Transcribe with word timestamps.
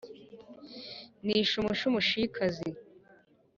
nishe 1.25 1.55
umushi 1.57 1.83
umushikazi 1.91 2.67